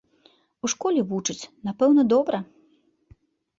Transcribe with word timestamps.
У 0.67 0.69
школе 0.73 1.03
вучаць, 1.11 1.49
напэўна, 1.71 2.07
добра? 2.17 2.43